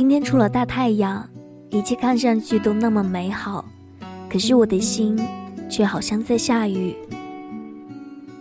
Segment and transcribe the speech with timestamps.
[0.00, 1.28] 今天出了大太阳，
[1.68, 3.62] 一切看上去都那么美好，
[4.30, 5.14] 可是我的心
[5.68, 6.96] 却好像在下雨。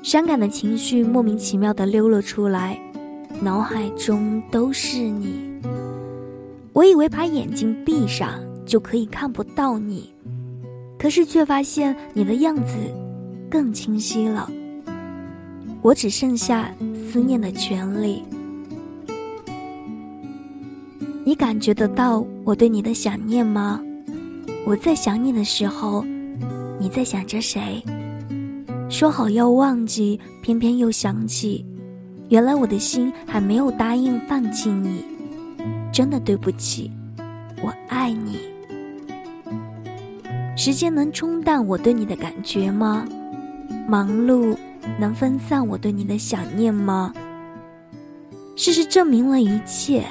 [0.01, 2.79] 伤感的情绪莫名其妙的溜了出来，
[3.41, 5.59] 脑海中都是你。
[6.71, 10.13] 我以为把眼睛闭上就可以看不到你，
[10.97, 12.75] 可是却发现你的样子
[13.49, 14.49] 更清晰了。
[15.81, 16.73] 我只剩下
[17.11, 18.23] 思念的权利。
[21.25, 23.81] 你感觉得到我对你的想念吗？
[24.65, 26.03] 我在想你的时候，
[26.79, 27.83] 你在想着谁？
[28.89, 31.65] 说好要忘记，偏偏又想起。
[32.29, 35.03] 原来我的心还没有答应放弃你，
[35.91, 36.91] 真的对不起，
[37.61, 38.39] 我爱你。
[40.55, 43.07] 时间能冲淡我对你的感觉吗？
[43.87, 44.55] 忙碌
[44.99, 47.13] 能分散我对你的想念吗？
[48.55, 50.05] 事实证明了一切，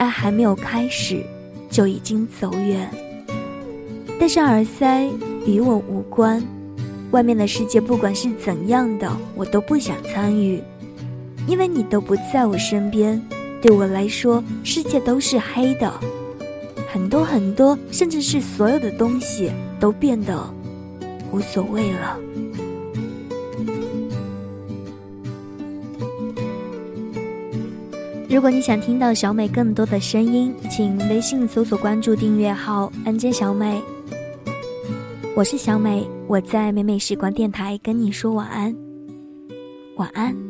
[0.00, 1.22] 爱还没有开始，
[1.68, 2.90] 就已经走远。
[4.18, 5.06] 戴上耳塞，
[5.46, 6.42] 与我无关。
[7.10, 10.62] 外面的世界不管是怎样的，我都不想参与，
[11.46, 13.20] 因为你都不在我身边。
[13.60, 15.92] 对我来说，世界都是黑的，
[16.90, 20.42] 很多很多，甚至是所有的东西都变得
[21.30, 22.18] 无所谓了。
[28.30, 33.82] 如果你想听到小美更多的声音，请微信搜索关注订阅号“安间小美”。
[35.34, 38.72] 我是小美，我在美美时光电台跟你说晚安，
[39.96, 40.49] 晚安。